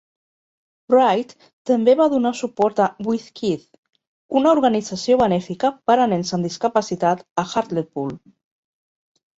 Wright 0.93 1.35
també 1.71 1.93
va 1.99 2.07
donar 2.13 2.31
suport 2.39 2.81
a 2.85 2.89
Whiz-Kidz, 3.09 3.67
una 4.41 4.55
organització 4.57 5.21
benèfica 5.23 5.75
per 5.91 6.01
a 6.03 6.11
nens 6.17 6.35
amb 6.41 6.51
discapacitat 6.51 7.25
a 7.45 7.47
Hartlepool. 7.55 8.19